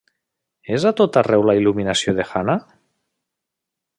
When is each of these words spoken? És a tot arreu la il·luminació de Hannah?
És 0.77 0.87
a 0.89 0.91
tot 1.01 1.19
arreu 1.21 1.45
la 1.49 1.55
il·luminació 1.59 2.17
de 2.21 2.27
Hannah? 2.31 2.59